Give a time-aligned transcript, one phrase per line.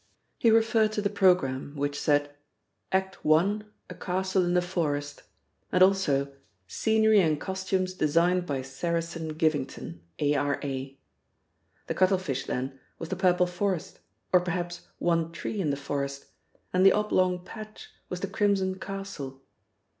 [0.39, 2.31] He referred to the programme, which said:
[2.91, 3.19] "Act.
[3.23, 3.61] I.
[3.87, 5.21] A castle in the forest,"
[5.71, 6.33] and also
[6.65, 10.97] "Scenery and costumes designed by Saracen Givington, A.R.A."
[11.85, 13.99] The cuttlefish, then, was the purple forest,
[14.33, 16.25] or perhaps one tree in the forest,
[16.73, 19.43] and the oblong patch was the crimson castle.